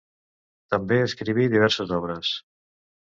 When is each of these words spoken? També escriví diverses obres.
També 0.75 0.97
escriví 1.09 1.45
diverses 1.57 1.93
obres. 1.99 2.33